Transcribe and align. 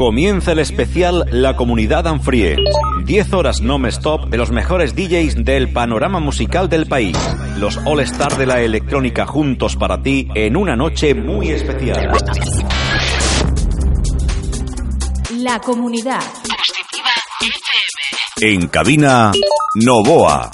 Comienza 0.00 0.52
el 0.52 0.60
especial 0.60 1.26
La 1.30 1.56
Comunidad 1.56 2.06
Anfrie. 2.06 2.56
10 3.04 3.34
horas 3.34 3.60
non-stop 3.60 4.30
de 4.30 4.38
los 4.38 4.50
mejores 4.50 4.96
DJs 4.96 5.44
del 5.44 5.74
panorama 5.74 6.20
musical 6.20 6.70
del 6.70 6.86
país. 6.86 7.18
Los 7.58 7.76
All 7.84 8.00
Star 8.00 8.34
de 8.38 8.46
la 8.46 8.62
electrónica 8.62 9.26
juntos 9.26 9.76
para 9.76 10.00
ti 10.00 10.26
en 10.34 10.56
una 10.56 10.74
noche 10.74 11.14
muy 11.14 11.50
especial. 11.50 12.12
La 15.36 15.60
Comunidad. 15.60 16.22
En 18.40 18.68
cabina, 18.68 19.32
Novoa. 19.74 20.50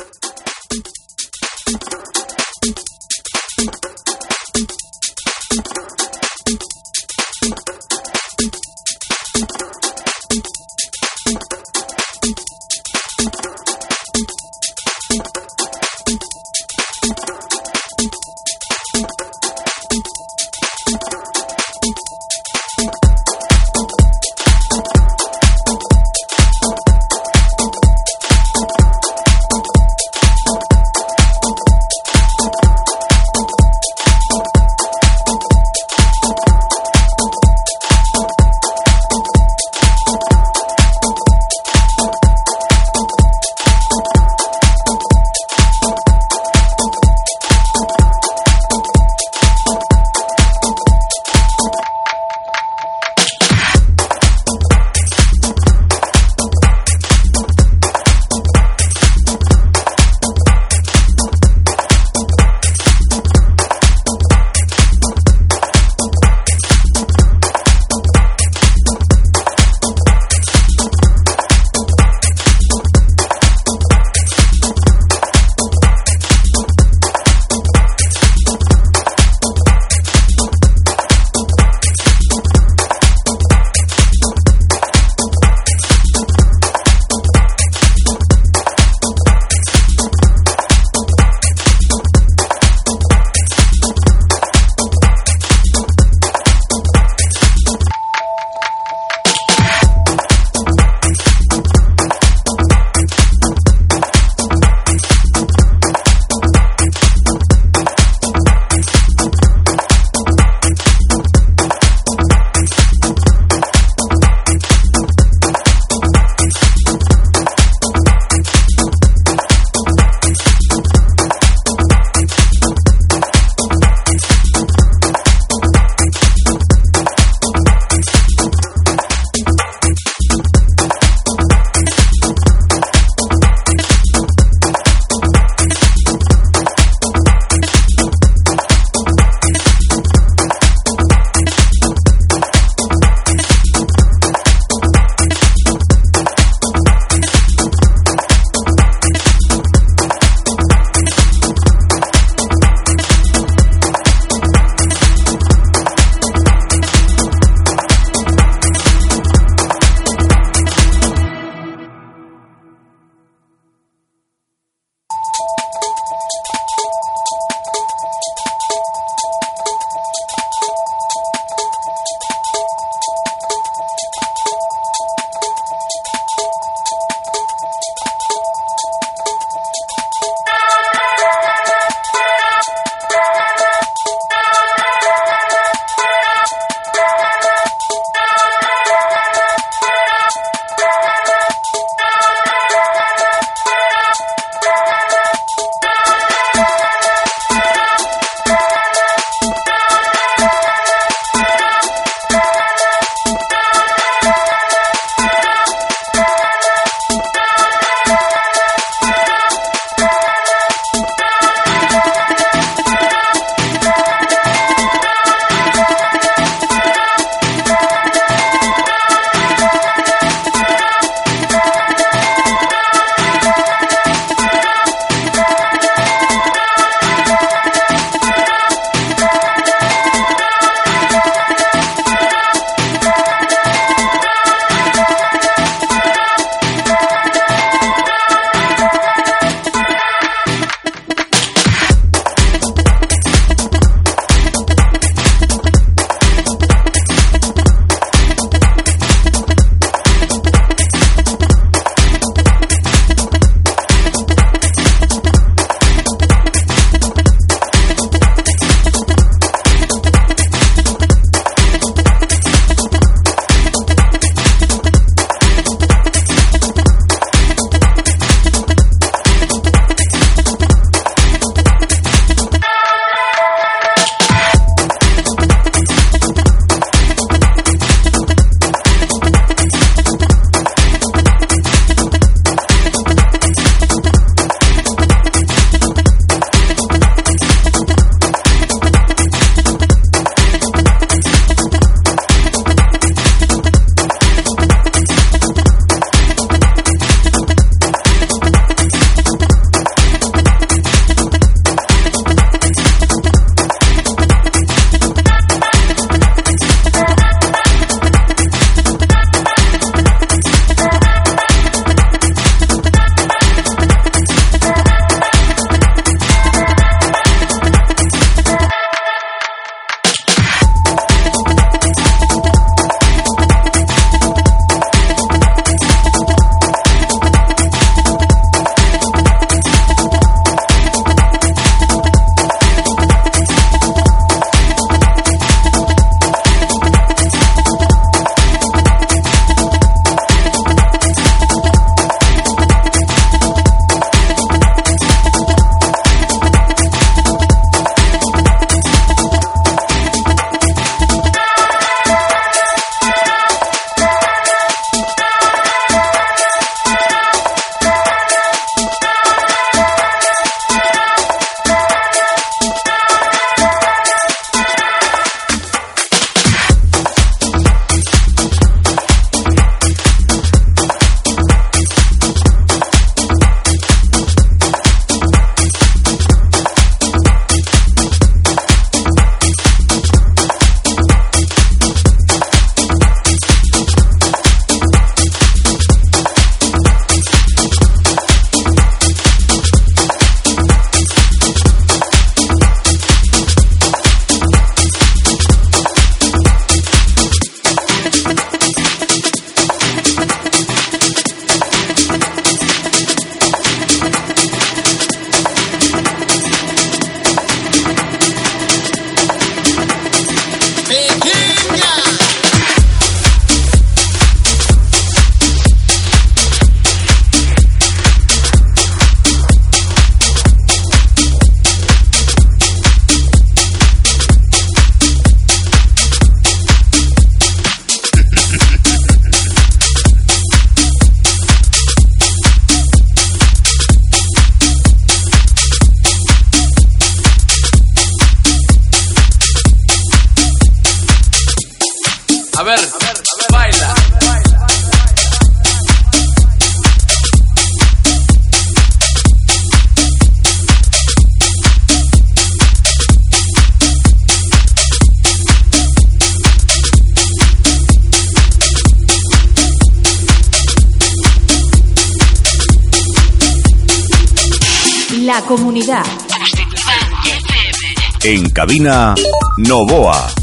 En 468.29 468.51
cabina, 468.51 469.15
Novoa. 469.57 470.36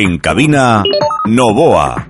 En 0.00 0.16
cabina, 0.20 0.84
Novoa. 1.26 2.07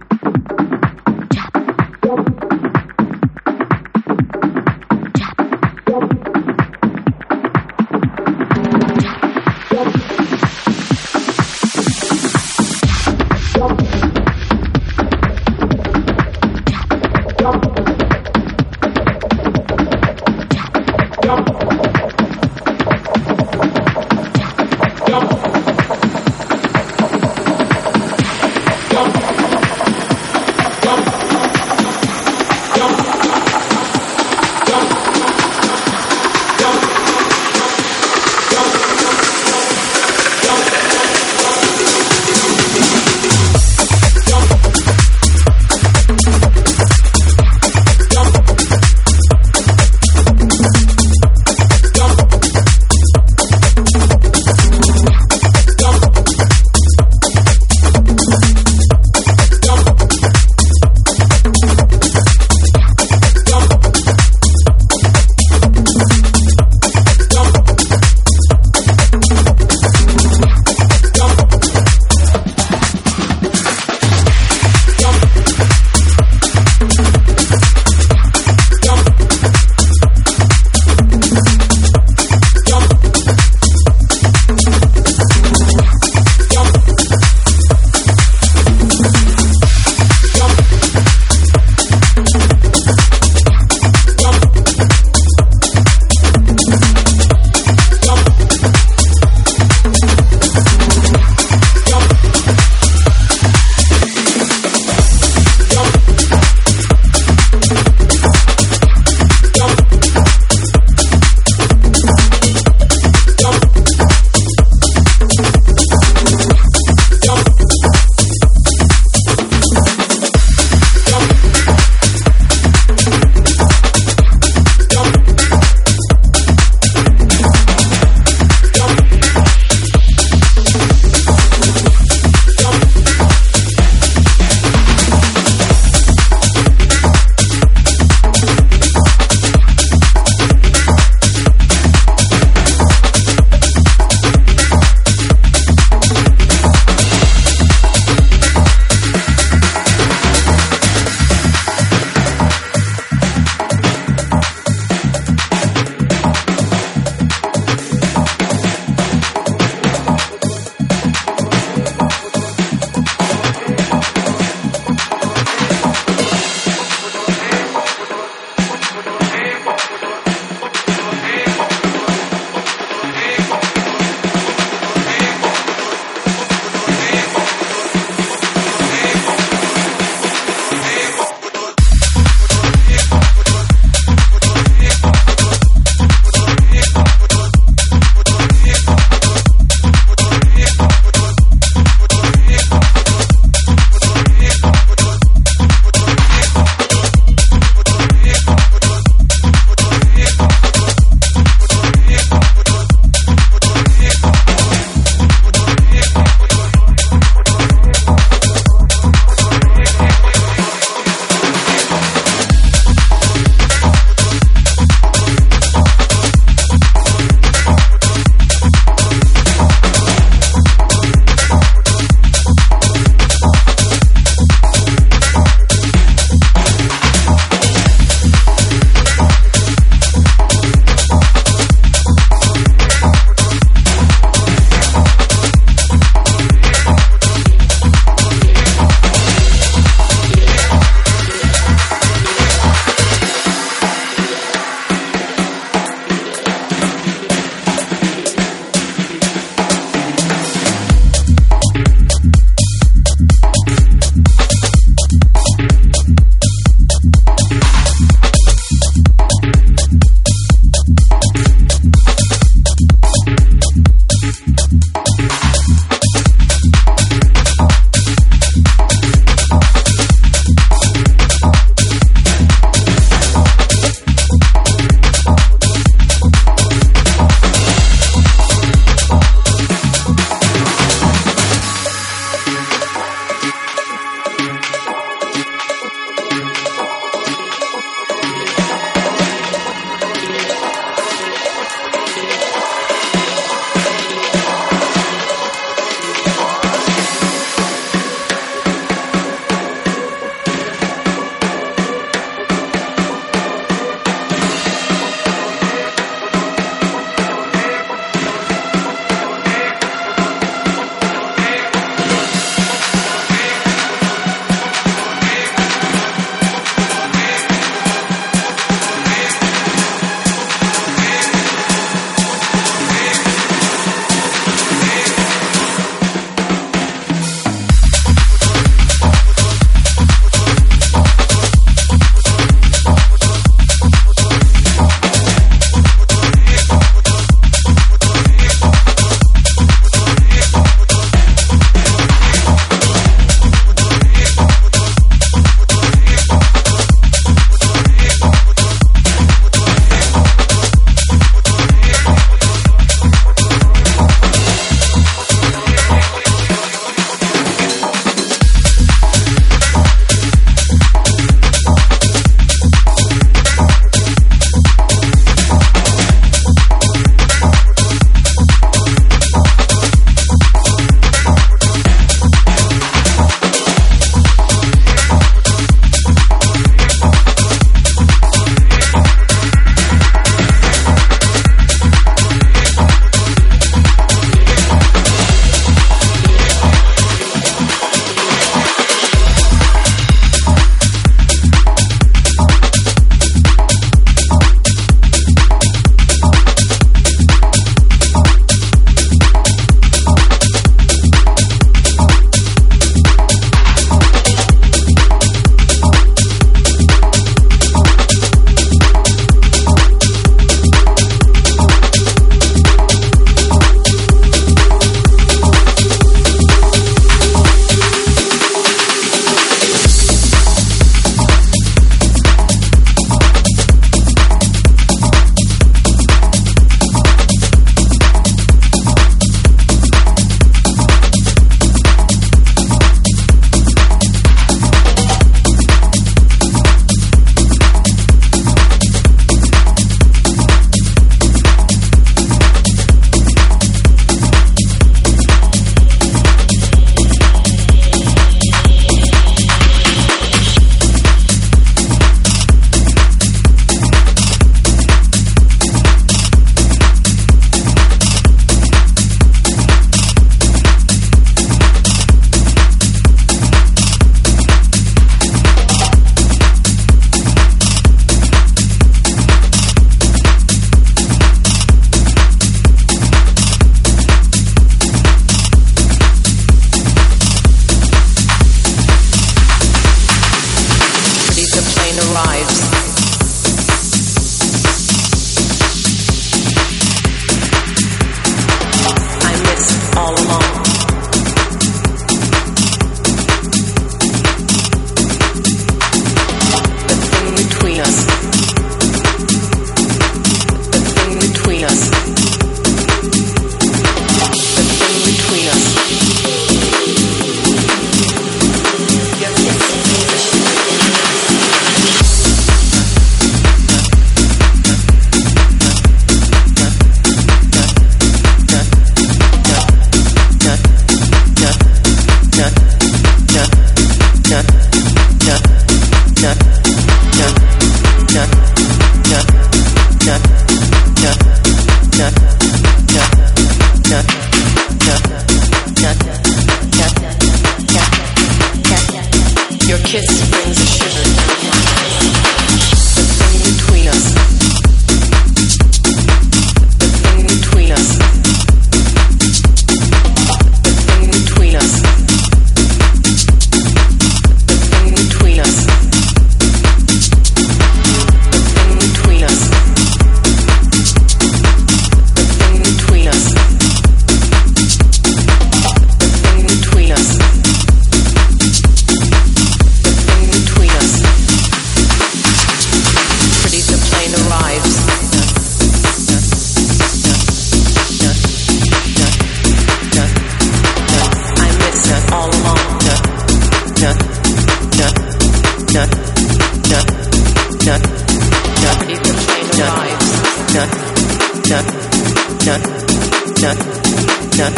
done, 594.38 594.54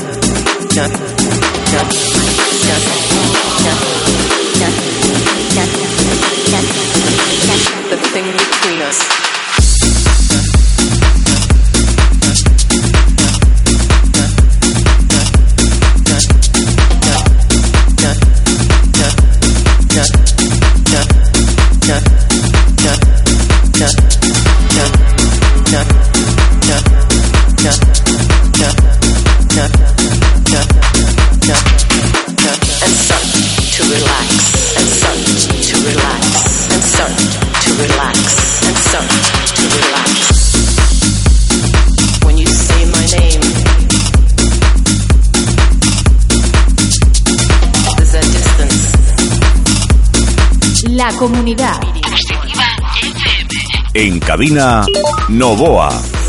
done, 0.75 0.93
done. 1.73 2.20
Comunidad. 51.21 51.79
En 53.93 54.19
cabina, 54.21 54.87
Novoa. 55.29 56.20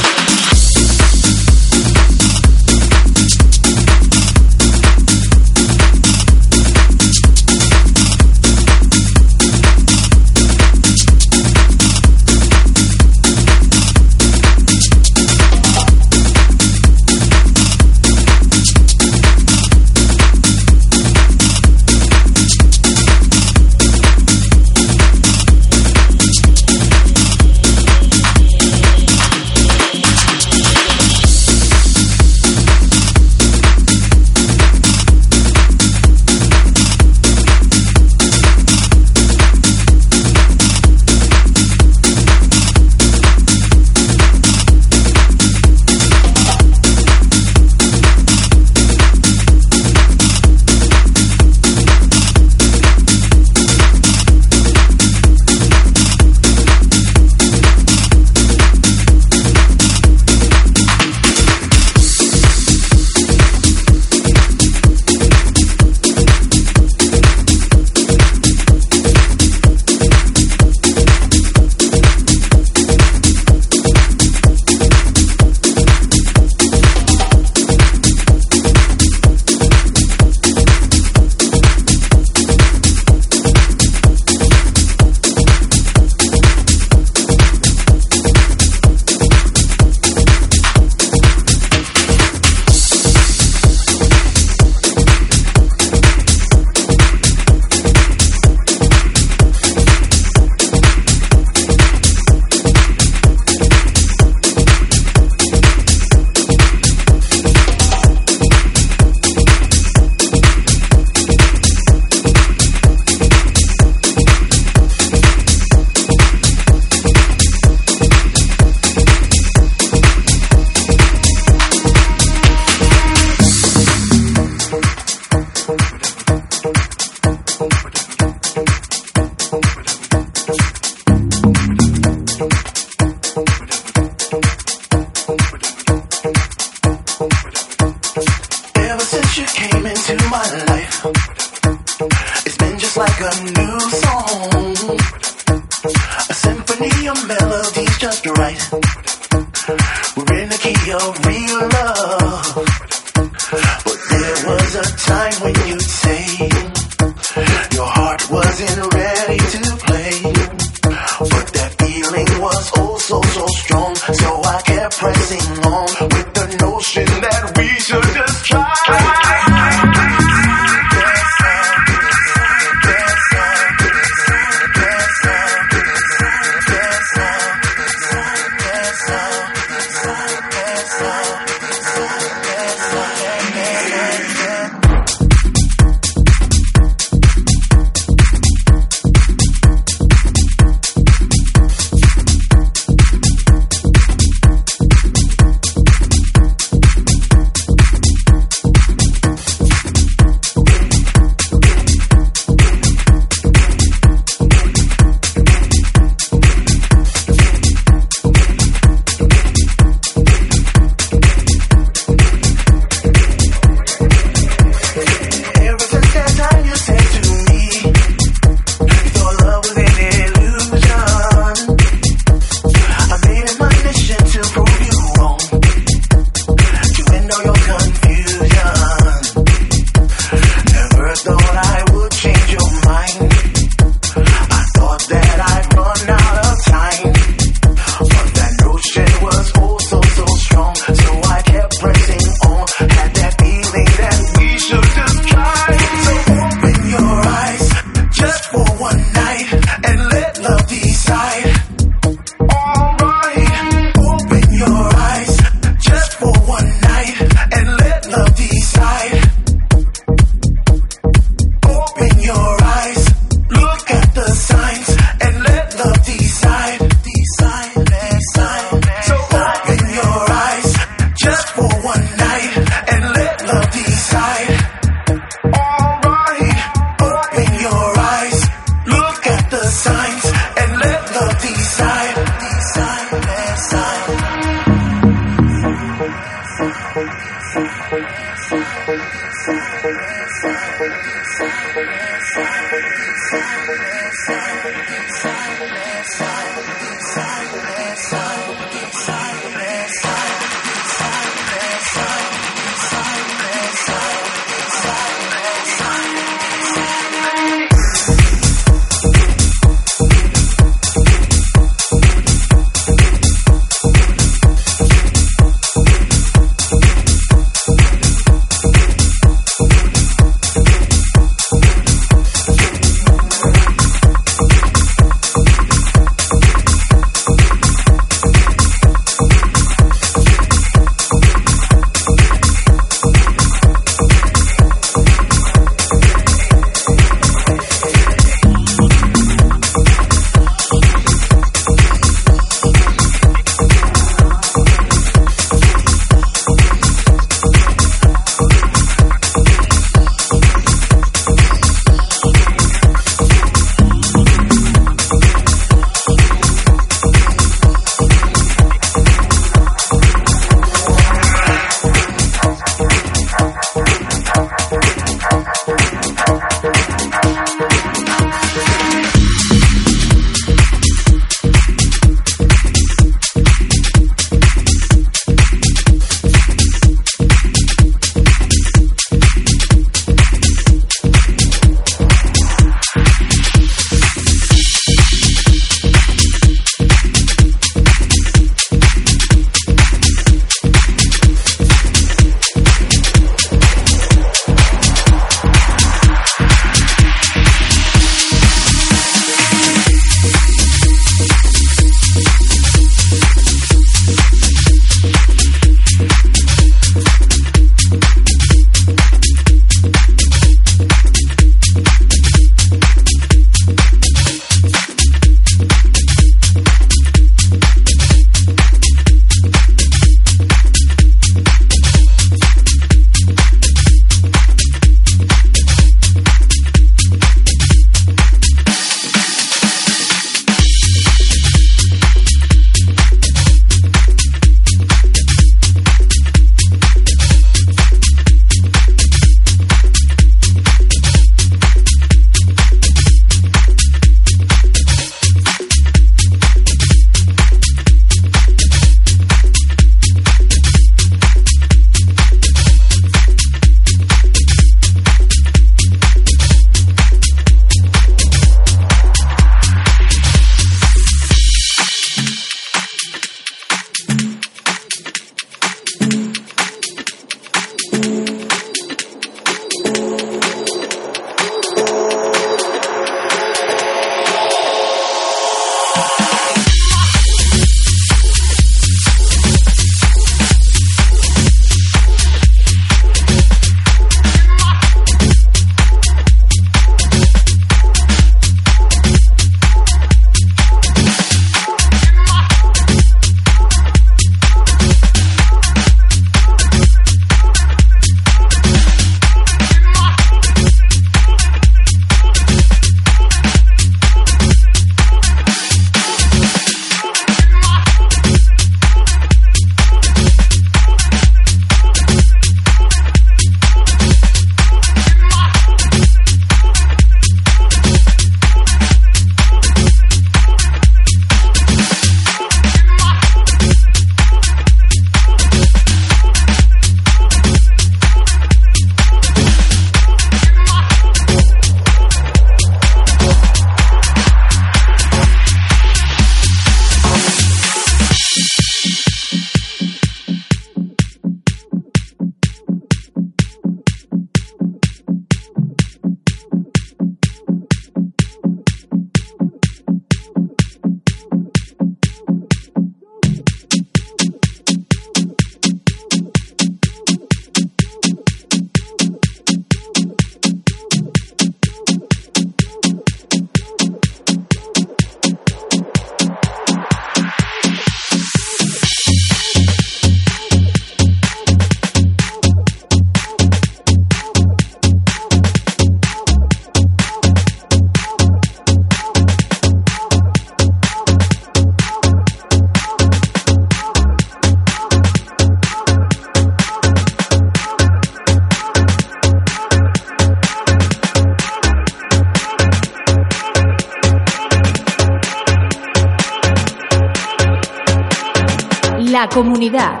La 599.20 599.28
comunidad. 599.28 600.00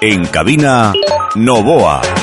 En 0.00 0.24
cabina, 0.28 0.94
Novoa. 1.34 2.21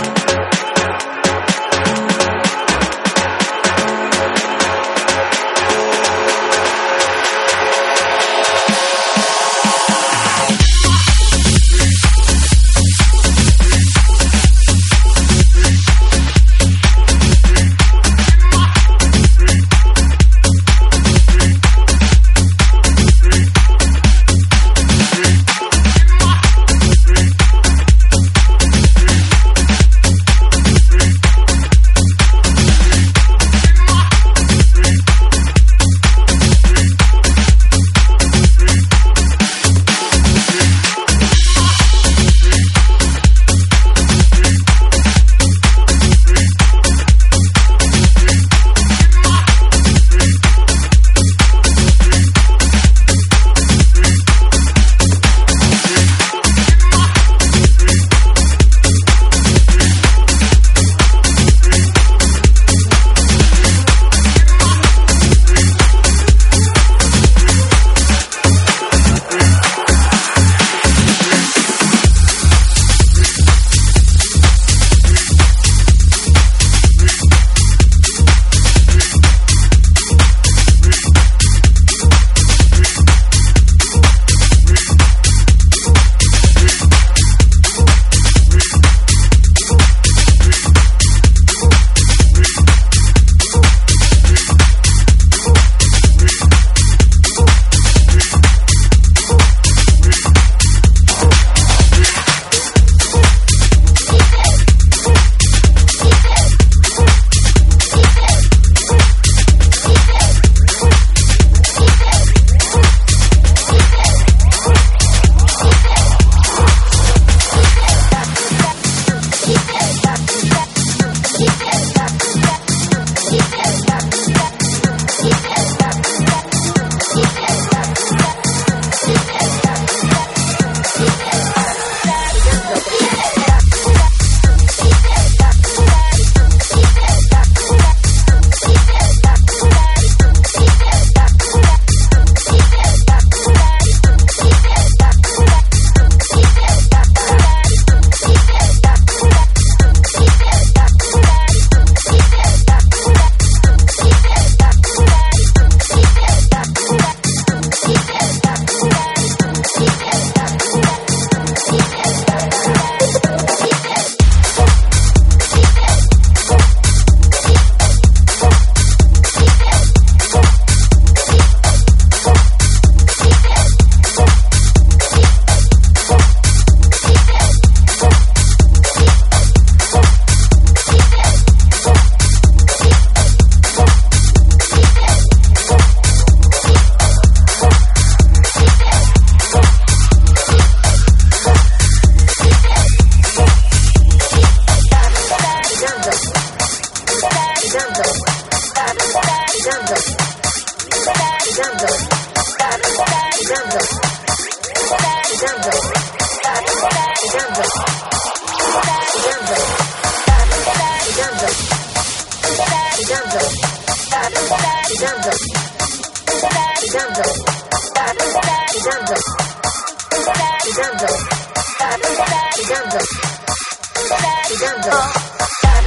jungle. 224.60 225.29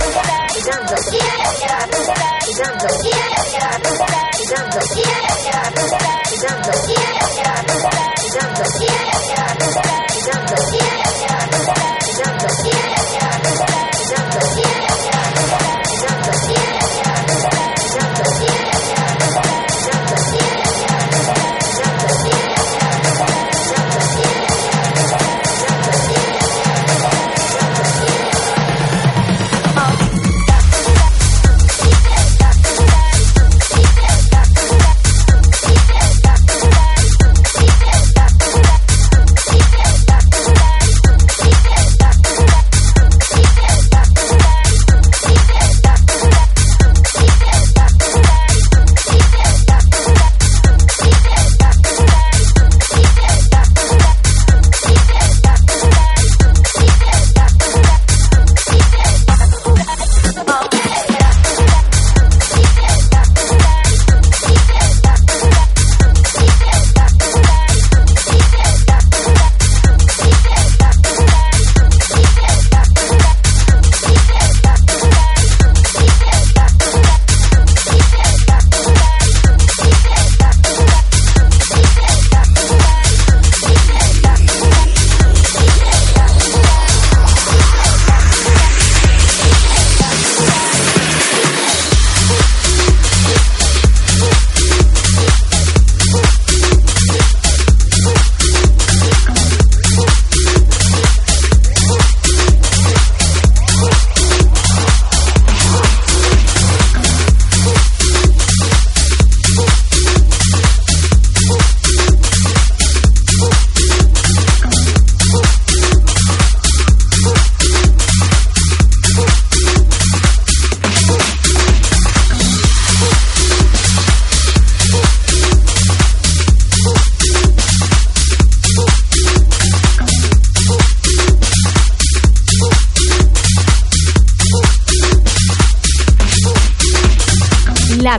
Yeah. 0.05 0.43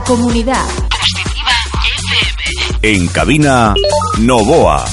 Comunidad. 0.04 0.66
En 2.82 3.08
cabina, 3.08 3.74
Novoa. 4.18 4.84